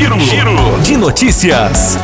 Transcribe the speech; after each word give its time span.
Giro, 0.00 0.18
Giro 0.18 0.80
de 0.82 0.96
notícias. 0.96 1.98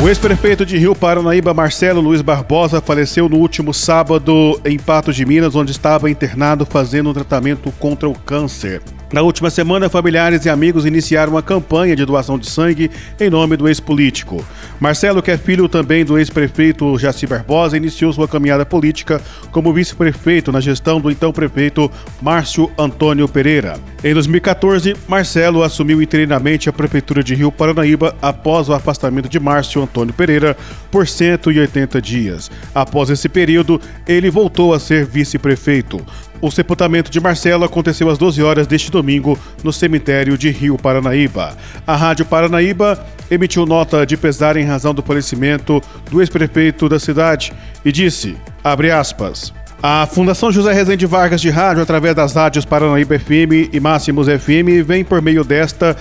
O 0.00 0.08
ex-prefeito 0.08 0.64
de 0.64 0.78
Rio 0.78 0.94
Paranaíba, 0.94 1.52
Marcelo 1.52 2.00
Luiz 2.00 2.22
Barbosa, 2.22 2.80
faleceu 2.80 3.28
no 3.28 3.38
último 3.38 3.74
sábado 3.74 4.60
em 4.64 4.78
Patos 4.78 5.16
de 5.16 5.26
Minas, 5.26 5.56
onde 5.56 5.72
estava 5.72 6.08
internado 6.08 6.64
fazendo 6.64 7.10
um 7.10 7.12
tratamento 7.12 7.72
contra 7.72 8.08
o 8.08 8.16
câncer. 8.16 8.80
Na 9.14 9.22
última 9.22 9.48
semana, 9.48 9.88
familiares 9.88 10.44
e 10.44 10.50
amigos 10.50 10.84
iniciaram 10.84 11.34
uma 11.34 11.40
campanha 11.40 11.94
de 11.94 12.04
doação 12.04 12.36
de 12.36 12.50
sangue 12.50 12.90
em 13.20 13.30
nome 13.30 13.56
do 13.56 13.68
ex-político. 13.68 14.44
Marcelo, 14.80 15.22
que 15.22 15.30
é 15.30 15.38
filho 15.38 15.68
também 15.68 16.04
do 16.04 16.18
ex-prefeito 16.18 16.98
Jaci 16.98 17.24
Barbosa, 17.24 17.76
iniciou 17.76 18.12
sua 18.12 18.26
caminhada 18.26 18.66
política 18.66 19.22
como 19.52 19.72
vice-prefeito 19.72 20.50
na 20.50 20.58
gestão 20.58 21.00
do 21.00 21.12
então 21.12 21.32
prefeito 21.32 21.88
Márcio 22.20 22.68
Antônio 22.76 23.28
Pereira. 23.28 23.78
Em 24.02 24.12
2014, 24.12 24.96
Marcelo 25.06 25.62
assumiu 25.62 26.02
interinamente 26.02 26.68
a 26.68 26.72
prefeitura 26.72 27.22
de 27.22 27.36
Rio 27.36 27.52
Paranaíba 27.52 28.16
após 28.20 28.68
o 28.68 28.72
afastamento 28.72 29.28
de 29.28 29.38
Márcio 29.38 29.80
Antônio 29.80 30.12
Pereira 30.12 30.56
por 30.90 31.06
180 31.06 32.02
dias. 32.02 32.50
Após 32.74 33.10
esse 33.10 33.28
período, 33.28 33.80
ele 34.08 34.28
voltou 34.28 34.74
a 34.74 34.80
ser 34.80 35.06
vice-prefeito. 35.06 36.04
O 36.44 36.50
sepultamento 36.50 37.10
de 37.10 37.18
Marcelo 37.20 37.64
aconteceu 37.64 38.10
às 38.10 38.18
12 38.18 38.42
horas 38.42 38.66
deste 38.66 38.90
domingo 38.90 39.38
no 39.62 39.72
cemitério 39.72 40.36
de 40.36 40.50
Rio 40.50 40.76
Paranaíba. 40.76 41.56
A 41.86 41.96
Rádio 41.96 42.26
Paranaíba 42.26 43.02
emitiu 43.30 43.64
nota 43.64 44.04
de 44.04 44.14
pesar 44.14 44.54
em 44.58 44.62
razão 44.62 44.92
do 44.92 45.02
falecimento 45.02 45.80
do 46.10 46.20
ex-prefeito 46.20 46.86
da 46.86 46.98
cidade 46.98 47.50
e 47.82 47.90
disse, 47.90 48.36
abre 48.62 48.90
aspas, 48.90 49.54
a 49.82 50.06
Fundação 50.06 50.52
José 50.52 50.70
Rezende 50.74 51.06
Vargas 51.06 51.40
de 51.40 51.48
Rádio, 51.48 51.82
através 51.82 52.14
das 52.14 52.34
rádios 52.34 52.66
Paranaíba 52.66 53.18
FM 53.18 53.72
e 53.72 53.80
Máximos 53.80 54.26
FM, 54.26 54.84
vem 54.84 55.02
por 55.02 55.22
meio 55.22 55.44
desta 55.44 55.96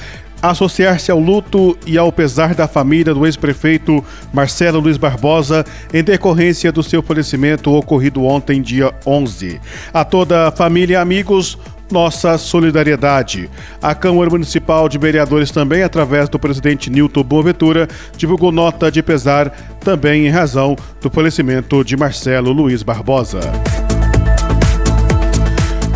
associar-se 0.49 1.09
ao 1.09 1.19
luto 1.19 1.77
e 1.85 1.97
ao 1.97 2.11
pesar 2.11 2.53
da 2.53 2.67
família 2.67 3.13
do 3.13 3.25
ex-prefeito 3.25 4.03
Marcelo 4.33 4.81
Luiz 4.81 4.97
Barbosa 4.97 5.65
em 5.93 6.03
decorrência 6.03 6.69
do 6.69 6.83
seu 6.83 7.01
falecimento 7.01 7.71
ocorrido 7.71 8.25
ontem, 8.25 8.61
dia 8.61 8.93
11. 9.05 9.61
A 9.93 10.03
toda 10.03 10.49
a 10.49 10.51
família 10.51 10.95
e 10.95 10.97
amigos, 10.97 11.57
nossa 11.89 12.37
solidariedade. 12.37 13.49
A 13.81 13.95
Câmara 13.95 14.29
Municipal 14.29 14.89
de 14.89 14.97
Vereadores 14.97 15.49
também, 15.49 15.81
através 15.81 16.27
do 16.27 16.37
presidente 16.37 16.89
Nilton 16.89 17.23
Boaventura, 17.23 17.87
divulgou 18.17 18.51
nota 18.51 18.91
de 18.91 19.01
pesar 19.01 19.49
também 19.79 20.27
em 20.27 20.29
razão 20.29 20.75
do 21.01 21.09
falecimento 21.09 21.83
de 21.85 21.95
Marcelo 21.95 22.51
Luiz 22.51 22.83
Barbosa. 22.83 23.39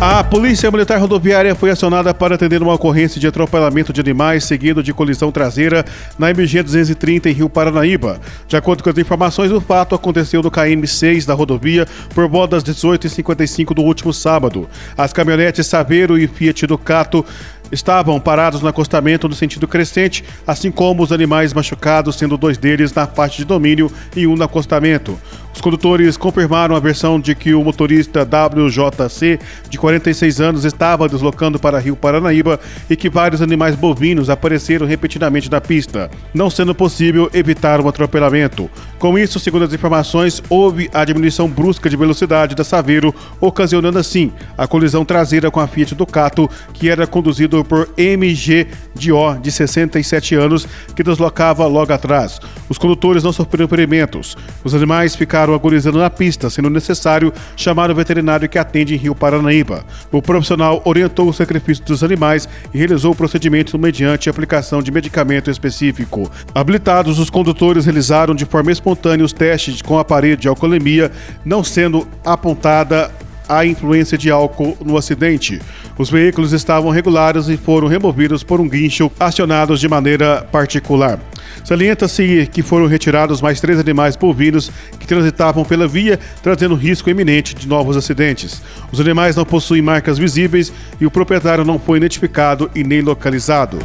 A 0.00 0.22
Polícia 0.22 0.70
Militar 0.70 1.00
Rodoviária 1.00 1.56
foi 1.56 1.70
acionada 1.70 2.14
para 2.14 2.36
atender 2.36 2.62
uma 2.62 2.72
ocorrência 2.72 3.20
de 3.20 3.26
atropelamento 3.26 3.92
de 3.92 4.00
animais 4.00 4.44
seguido 4.44 4.80
de 4.80 4.94
colisão 4.94 5.32
traseira 5.32 5.84
na 6.16 6.30
MG 6.30 6.62
230 6.62 7.28
em 7.28 7.32
Rio 7.32 7.48
Paranaíba. 7.48 8.20
De 8.46 8.56
acordo 8.56 8.84
com 8.84 8.90
as 8.90 8.96
informações, 8.96 9.50
o 9.50 9.60
fato 9.60 9.96
aconteceu 9.96 10.40
no 10.40 10.52
KM6 10.52 11.26
da 11.26 11.34
rodovia 11.34 11.84
por 12.14 12.28
volta 12.28 12.54
das 12.54 12.62
18h55 12.62 13.74
do 13.74 13.82
último 13.82 14.12
sábado. 14.12 14.68
As 14.96 15.12
caminhonetes 15.12 15.66
Saveiro 15.66 16.16
e 16.16 16.28
Fiat 16.28 16.64
Ducato 16.64 17.26
estavam 17.72 18.20
parados 18.20 18.62
no 18.62 18.68
acostamento 18.68 19.28
no 19.28 19.34
sentido 19.34 19.66
crescente, 19.66 20.24
assim 20.46 20.70
como 20.70 21.02
os 21.02 21.10
animais 21.10 21.52
machucados, 21.52 22.16
sendo 22.16 22.36
dois 22.36 22.56
deles 22.56 22.94
na 22.94 23.06
faixa 23.06 23.38
de 23.38 23.44
domínio 23.44 23.90
e 24.14 24.28
um 24.28 24.36
no 24.36 24.44
acostamento. 24.44 25.18
Os 25.58 25.62
condutores 25.62 26.16
confirmaram 26.16 26.76
a 26.76 26.78
versão 26.78 27.18
de 27.18 27.34
que 27.34 27.52
o 27.52 27.64
motorista 27.64 28.22
WJC, 28.22 29.40
de 29.68 29.76
46 29.76 30.40
anos, 30.40 30.64
estava 30.64 31.08
deslocando 31.08 31.58
para 31.58 31.80
Rio 31.80 31.96
Paranaíba 31.96 32.60
e 32.88 32.94
que 32.94 33.10
vários 33.10 33.42
animais 33.42 33.74
bovinos 33.74 34.30
apareceram 34.30 34.86
repetidamente 34.86 35.50
na 35.50 35.60
pista, 35.60 36.08
não 36.32 36.48
sendo 36.48 36.76
possível 36.76 37.28
evitar 37.34 37.80
um 37.80 37.88
atropelamento. 37.88 38.70
Com 39.00 39.18
isso, 39.18 39.40
segundo 39.40 39.64
as 39.64 39.72
informações, 39.72 40.40
houve 40.48 40.88
a 40.94 41.04
diminuição 41.04 41.48
brusca 41.48 41.90
de 41.90 41.96
velocidade 41.96 42.54
da 42.54 42.62
Saveiro, 42.62 43.12
ocasionando 43.40 43.98
assim 43.98 44.30
a 44.56 44.64
colisão 44.68 45.04
traseira 45.04 45.50
com 45.50 45.58
a 45.58 45.66
Fiat 45.66 45.92
Ducato, 45.92 46.48
que 46.72 46.88
era 46.88 47.04
conduzido 47.04 47.64
por 47.64 47.88
MG 47.96 48.68
Dió, 48.94 49.34
de 49.34 49.50
67 49.50 50.36
anos, 50.36 50.68
que 50.94 51.02
deslocava 51.02 51.66
logo 51.66 51.92
atrás. 51.92 52.38
Os 52.68 52.78
condutores 52.78 53.22
não 53.22 53.32
sofreram 53.32 53.68
ferimentos. 53.68 54.36
Os 54.64 54.74
animais 54.74 55.16
ficaram 55.16 55.54
agonizando 55.54 55.98
na 55.98 56.10
pista, 56.10 56.50
sendo 56.50 56.70
necessário 56.70 57.32
chamar 57.56 57.90
o 57.90 57.94
veterinário 57.94 58.48
que 58.48 58.58
atende 58.58 58.94
em 58.94 58.98
Rio 58.98 59.14
Paranaíba. 59.14 59.84
O 60.12 60.20
profissional 60.20 60.82
orientou 60.84 61.28
o 61.28 61.32
sacrifício 61.32 61.84
dos 61.84 62.04
animais 62.04 62.48
e 62.72 62.78
realizou 62.78 63.12
o 63.12 63.16
procedimento 63.16 63.78
mediante 63.78 64.28
aplicação 64.28 64.82
de 64.82 64.90
medicamento 64.90 65.50
específico. 65.50 66.30
Habilitados, 66.54 67.18
os 67.18 67.30
condutores 67.30 67.84
realizaram 67.84 68.34
de 68.34 68.44
forma 68.44 68.72
espontânea 68.72 69.24
os 69.24 69.32
testes 69.32 69.82
com 69.82 69.98
aparelho 69.98 70.36
de 70.36 70.48
alcoolemia, 70.48 71.10
não 71.44 71.64
sendo 71.64 72.06
apontada 72.24 73.10
a 73.48 73.64
influência 73.64 74.18
de 74.18 74.30
álcool 74.30 74.76
no 74.84 74.96
acidente. 74.96 75.60
Os 75.96 76.10
veículos 76.10 76.52
estavam 76.52 76.90
regulares 76.90 77.48
e 77.48 77.56
foram 77.56 77.88
removidos 77.88 78.42
por 78.42 78.60
um 78.60 78.68
guincho 78.68 79.10
acionados 79.18 79.80
de 79.80 79.88
maneira 79.88 80.46
particular. 80.52 81.18
Salienta-se 81.64 82.48
que 82.52 82.62
foram 82.62 82.86
retirados 82.86 83.40
mais 83.40 83.60
três 83.60 83.78
animais 83.78 84.16
bovinos 84.16 84.70
que 84.98 85.06
transitavam 85.06 85.64
pela 85.64 85.88
via, 85.88 86.18
trazendo 86.42 86.74
risco 86.74 87.10
iminente 87.10 87.54
de 87.54 87.66
novos 87.66 87.96
acidentes. 87.96 88.62
Os 88.92 89.00
animais 89.00 89.36
não 89.36 89.44
possuem 89.44 89.82
marcas 89.82 90.18
visíveis 90.18 90.72
e 91.00 91.06
o 91.06 91.10
proprietário 91.10 91.64
não 91.64 91.78
foi 91.78 91.98
identificado 91.98 92.70
e 92.74 92.84
nem 92.84 93.00
localizado. 93.00 93.78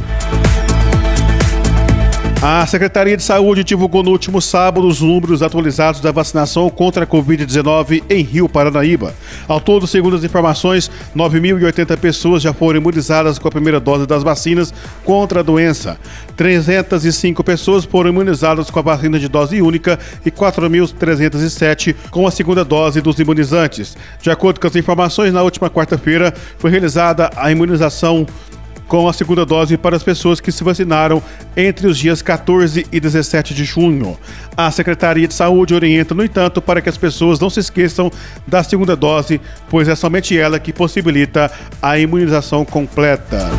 A 2.46 2.66
Secretaria 2.66 3.16
de 3.16 3.22
Saúde 3.22 3.64
divulgou 3.64 4.02
no 4.02 4.10
último 4.10 4.38
sábado 4.38 4.86
os 4.86 5.00
números 5.00 5.42
atualizados 5.42 6.02
da 6.02 6.12
vacinação 6.12 6.68
contra 6.68 7.04
a 7.04 7.06
Covid-19 7.06 8.02
em 8.10 8.22
Rio 8.22 8.50
Paranaíba. 8.50 9.14
Ao 9.48 9.58
todo, 9.58 9.86
segundo 9.86 10.14
as 10.14 10.24
informações, 10.24 10.90
9.080 11.16 11.96
pessoas 11.96 12.42
já 12.42 12.52
foram 12.52 12.80
imunizadas 12.80 13.38
com 13.38 13.48
a 13.48 13.50
primeira 13.50 13.80
dose 13.80 14.06
das 14.06 14.22
vacinas 14.22 14.74
contra 15.06 15.40
a 15.40 15.42
doença. 15.42 15.96
305 16.36 17.42
pessoas 17.42 17.86
foram 17.86 18.10
imunizadas 18.10 18.68
com 18.70 18.78
a 18.78 18.82
vacina 18.82 19.18
de 19.18 19.26
dose 19.26 19.62
única 19.62 19.98
e 20.22 20.30
4.307 20.30 21.96
com 22.10 22.26
a 22.26 22.30
segunda 22.30 22.62
dose 22.62 23.00
dos 23.00 23.18
imunizantes. 23.18 23.96
De 24.20 24.30
acordo 24.30 24.60
com 24.60 24.66
as 24.66 24.76
informações, 24.76 25.32
na 25.32 25.42
última 25.42 25.70
quarta-feira 25.70 26.34
foi 26.58 26.70
realizada 26.70 27.30
a 27.36 27.50
imunização 27.50 28.26
com 28.88 29.08
a 29.08 29.12
segunda 29.12 29.44
dose 29.44 29.76
para 29.76 29.96
as 29.96 30.02
pessoas 30.02 30.40
que 30.40 30.52
se 30.52 30.62
vacinaram 30.64 31.22
entre 31.56 31.86
os 31.86 31.98
dias 31.98 32.22
14 32.22 32.86
e 32.90 33.00
17 33.00 33.54
de 33.54 33.64
junho. 33.64 34.16
A 34.56 34.70
Secretaria 34.70 35.26
de 35.26 35.34
Saúde 35.34 35.74
orienta, 35.74 36.14
no 36.14 36.24
entanto, 36.24 36.60
para 36.60 36.80
que 36.80 36.88
as 36.88 36.96
pessoas 36.96 37.40
não 37.40 37.50
se 37.50 37.60
esqueçam 37.60 38.10
da 38.46 38.62
segunda 38.62 38.94
dose, 38.94 39.40
pois 39.68 39.88
é 39.88 39.94
somente 39.94 40.38
ela 40.38 40.58
que 40.58 40.72
possibilita 40.72 41.50
a 41.82 41.98
imunização 41.98 42.64
completa. 42.64 43.50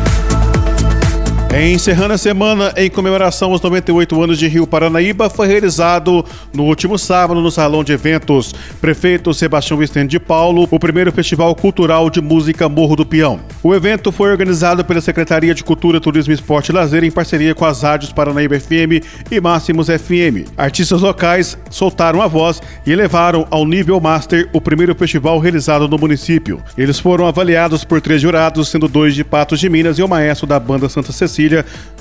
Encerrando 1.54 2.12
a 2.12 2.18
semana 2.18 2.74
em 2.76 2.90
comemoração 2.90 3.52
aos 3.52 3.62
98 3.62 4.22
anos 4.22 4.38
de 4.38 4.46
Rio 4.46 4.66
Paranaíba, 4.66 5.30
foi 5.30 5.46
realizado 5.46 6.24
no 6.52 6.64
último 6.64 6.98
sábado 6.98 7.40
no 7.40 7.50
Salão 7.50 7.82
de 7.82 7.92
Eventos 7.92 8.54
Prefeito 8.80 9.32
Sebastião 9.32 9.78
Vicente 9.78 10.10
de 10.10 10.20
Paulo 10.20 10.68
o 10.70 10.78
primeiro 10.78 11.12
Festival 11.12 11.54
Cultural 11.54 12.10
de 12.10 12.20
Música 12.20 12.68
Morro 12.68 12.96
do 12.96 13.06
Peão. 13.06 13.40
O 13.62 13.74
evento 13.74 14.12
foi 14.12 14.30
organizado 14.30 14.84
pela 14.84 15.00
Secretaria 15.00 15.54
de 15.54 15.64
Cultura, 15.64 16.00
Turismo, 16.00 16.34
Esporte 16.34 16.70
e 16.70 16.74
Lazer 16.74 17.04
em 17.04 17.10
parceria 17.10 17.54
com 17.54 17.64
as 17.64 17.82
rádios 17.82 18.12
Paranaíba 18.12 18.58
FM 18.60 19.02
e 19.30 19.40
Máximos 19.40 19.86
FM. 19.86 20.50
Artistas 20.58 21.00
locais 21.00 21.56
soltaram 21.70 22.20
a 22.20 22.26
voz 22.26 22.60
e 22.84 22.92
elevaram 22.92 23.46
ao 23.50 23.64
nível 23.64 23.98
master 23.98 24.48
o 24.52 24.60
primeiro 24.60 24.94
festival 24.94 25.38
realizado 25.38 25.88
no 25.88 25.96
município. 25.96 26.62
Eles 26.76 26.98
foram 26.98 27.26
avaliados 27.26 27.82
por 27.82 28.00
três 28.00 28.20
jurados, 28.20 28.68
sendo 28.68 28.88
dois 28.88 29.14
de 29.14 29.24
Patos 29.24 29.58
de 29.58 29.70
Minas 29.70 29.98
e 29.98 30.02
o 30.02 30.08
maestro 30.08 30.46
da 30.46 30.60
banda 30.60 30.88
Santa 30.88 31.12
Cecília 31.12 31.35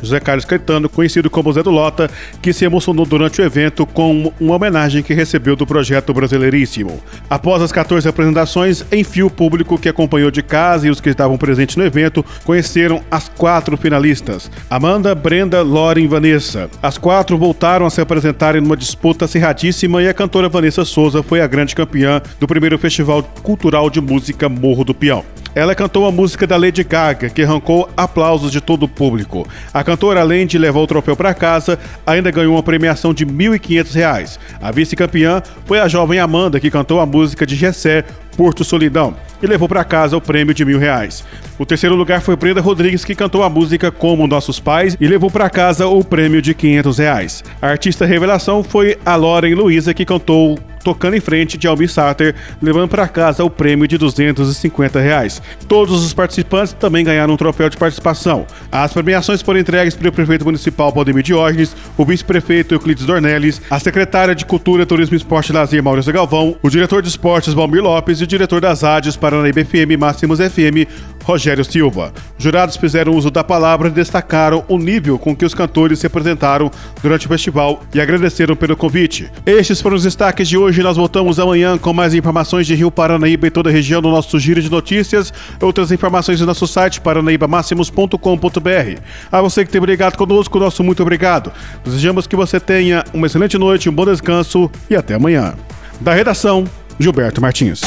José 0.01 0.19
Carlos 0.19 0.45
Caetano, 0.45 0.89
conhecido 0.89 1.29
como 1.29 1.51
Zé 1.51 1.63
do 1.63 1.71
Lota, 1.71 2.09
que 2.41 2.53
se 2.53 2.65
emocionou 2.65 3.05
durante 3.05 3.41
o 3.41 3.43
evento 3.43 3.85
com 3.85 4.31
uma 4.39 4.55
homenagem 4.55 5.01
que 5.01 5.13
recebeu 5.13 5.55
do 5.55 5.65
projeto 5.65 6.13
Brasileiríssimo. 6.13 7.01
Após 7.29 7.61
as 7.61 7.71
14 7.71 8.07
apresentações, 8.07 8.85
enfim, 8.91 9.23
o 9.23 9.29
público 9.29 9.77
que 9.77 9.89
acompanhou 9.89 10.29
de 10.29 10.43
casa 10.43 10.87
e 10.87 10.89
os 10.89 11.01
que 11.01 11.09
estavam 11.09 11.37
presentes 11.37 11.75
no 11.75 11.83
evento 11.83 12.23
conheceram 12.43 13.01
as 13.09 13.29
quatro 13.29 13.77
finalistas: 13.77 14.51
Amanda, 14.69 15.15
Brenda, 15.15 15.63
Lauren 15.63 16.03
e 16.03 16.07
Vanessa. 16.07 16.69
As 16.81 16.97
quatro 16.97 17.37
voltaram 17.37 17.85
a 17.85 17.89
se 17.89 18.01
apresentarem 18.01 18.61
numa 18.61 18.77
disputa 18.77 19.25
acirradíssima 19.25 20.01
e 20.03 20.07
a 20.07 20.13
cantora 20.13 20.49
Vanessa 20.49 20.85
Souza 20.85 21.23
foi 21.23 21.41
a 21.41 21.47
grande 21.47 21.75
campeã 21.75 22.21
do 22.39 22.47
primeiro 22.47 22.77
Festival 22.77 23.23
Cultural 23.41 23.89
de 23.89 24.01
Música 24.01 24.47
Morro 24.47 24.83
do 24.83 24.93
Peão. 24.93 25.23
Ela 25.55 25.73
cantou 25.73 26.05
a 26.05 26.11
música 26.11 26.45
da 26.45 26.57
Lady 26.57 26.83
Gaga, 26.83 27.29
que 27.29 27.41
arrancou 27.41 27.89
aplausos 27.95 28.51
de 28.51 28.59
todo 28.59 28.83
o 28.83 28.89
público. 28.89 29.47
A 29.73 29.83
cantora, 29.85 30.19
além 30.19 30.45
de 30.45 30.57
levar 30.57 30.81
o 30.81 30.87
troféu 30.87 31.15
para 31.15 31.33
casa, 31.33 31.79
ainda 32.05 32.29
ganhou 32.29 32.53
uma 32.55 32.61
premiação 32.61 33.13
de 33.13 33.23
R$ 33.23 33.31
1.500. 33.31 34.37
A 34.61 34.71
vice-campeã 34.71 35.41
foi 35.65 35.79
a 35.79 35.87
jovem 35.87 36.19
Amanda, 36.19 36.59
que 36.59 36.69
cantou 36.69 36.99
a 36.99 37.05
música 37.05 37.45
de 37.45 37.55
Gessé, 37.55 38.03
Porto 38.35 38.65
Solidão, 38.65 39.15
e 39.41 39.47
levou 39.47 39.69
para 39.69 39.85
casa 39.85 40.17
o 40.17 40.21
prêmio 40.21 40.53
de 40.53 40.65
mil 40.65 40.77
reais. 40.77 41.23
O 41.57 41.65
terceiro 41.65 41.95
lugar 41.95 42.19
foi 42.19 42.35
Brenda 42.35 42.59
Rodrigues, 42.59 43.05
que 43.05 43.15
cantou 43.15 43.41
a 43.41 43.49
música 43.49 43.89
Como 43.89 44.27
Nossos 44.27 44.59
Pais 44.59 44.97
e 44.99 45.07
levou 45.07 45.31
para 45.31 45.49
casa 45.49 45.87
o 45.87 46.03
prêmio 46.03 46.41
de 46.41 46.53
500 46.53 46.97
reais. 46.97 47.43
A 47.61 47.67
artista 47.67 48.05
revelação 48.05 48.61
foi 48.61 48.97
a 49.05 49.15
Lauren 49.15 49.55
Luiza, 49.55 49.93
que 49.93 50.03
cantou 50.03 50.59
tocando 50.85 51.15
em 51.15 51.19
frente 51.19 51.57
de 51.57 51.67
Almir 51.67 51.89
Sater, 51.89 52.35
levando 52.61 52.87
para 52.87 53.07
casa 53.07 53.43
o 53.43 53.49
prêmio 53.49 53.87
de 53.87 53.97
250 53.97 54.99
reais. 54.99 55.41
Todos 55.67 56.05
os 56.05 56.13
participantes 56.13 56.73
também 56.73 57.03
ganharam 57.03 57.33
um 57.33 57.37
troféu 57.37 57.67
de 57.67 57.75
participação. 57.75 58.45
As 58.71 58.93
premiações 58.93 59.41
foram 59.41 59.59
entregues 59.59 59.95
pelo 59.95 60.11
prefeito 60.11 60.45
municipal 60.45 60.93
Valdemir 60.93 61.23
Diógenes, 61.23 61.75
o 61.97 62.05
vice-prefeito 62.05 62.75
Euclides 62.75 63.03
Dornelles, 63.03 63.59
a 63.67 63.79
secretária 63.79 64.35
de 64.35 64.45
Cultura, 64.45 64.85
Turismo, 64.85 65.15
Esporte 65.15 65.49
e 65.49 65.53
Lazer 65.53 65.81
Maurício 65.81 66.13
Galvão, 66.13 66.55
o 66.61 66.69
diretor 66.69 67.01
de 67.01 67.09
esportes 67.09 67.55
Valmir 67.55 67.81
Lopes 67.81 68.21
e 68.21 68.23
o 68.23 68.27
diretor 68.27 68.61
das 68.61 68.83
rádios 68.83 69.17
Paranaíba 69.17 69.65
FM 69.65 69.99
Máximos 69.99 70.37
FM 70.37 70.85
Rogério 71.25 71.65
Silva. 71.65 72.13
Jurados 72.37 72.77
fizeram 72.77 73.15
uso 73.15 73.31
da 73.31 73.43
palavra 73.43 73.87
e 73.87 73.91
destacaram 73.91 74.63
o 74.67 74.77
nível 74.77 75.17
com 75.17 75.35
que 75.35 75.43
os 75.43 75.55
cantores 75.55 75.97
se 75.97 76.05
apresentaram 76.05 76.69
durante 77.01 77.25
o 77.25 77.29
festival 77.29 77.81
e 77.93 77.99
agradeceram 77.99 78.55
pelo 78.55 78.77
convite. 78.77 79.31
Estes 79.43 79.81
foram 79.81 79.95
os 79.95 80.03
destaques 80.03 80.47
de 80.47 80.55
hoje. 80.55 80.83
Nós 80.83 80.97
voltamos 80.97 81.39
amanhã 81.39 81.79
com 81.79 81.91
mais 81.91 82.13
informações 82.13 82.67
de 82.67 82.75
Rio 82.75 82.91
Paranaíba 82.91 83.47
e 83.47 83.51
toda 83.51 83.71
a 83.71 83.73
região 83.73 84.01
no 84.01 84.11
nosso 84.11 84.39
giro 84.39 84.61
de 84.61 84.69
notícias. 84.69 85.33
Outras 85.59 85.91
informações 85.91 86.39
no 86.39 86.45
nosso 86.45 86.67
site 86.67 87.01
paranaíbamáximos.com.br. 87.01 89.01
A 89.31 89.41
você 89.41 89.65
que 89.65 89.71
teve 89.71 89.87
ligado 89.87 90.17
conosco, 90.17 90.59
nosso 90.59 90.83
muito 90.83 91.01
obrigado. 91.01 91.51
Desejamos 91.83 92.27
que 92.27 92.35
você 92.35 92.59
tenha 92.59 93.03
uma 93.11 93.25
excelente 93.25 93.57
noite, 93.57 93.89
um 93.89 93.93
bom 93.93 94.05
descanso 94.05 94.69
e 94.87 94.95
até 94.95 95.15
amanhã. 95.15 95.55
Da 95.99 96.13
redação, 96.13 96.65
Gilberto 96.99 97.41
Martins 97.41 97.81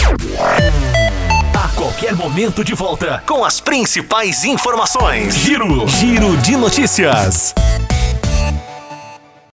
qualquer 1.99 2.15
momento 2.15 2.63
de 2.63 2.75
volta 2.75 3.25
com 3.27 3.45
as 3.45 3.61
principais 3.61 4.45
informações. 4.45 5.35
Giro, 5.35 5.89
Giro 5.89 6.37
de 6.37 6.57
notícias. 6.57 7.53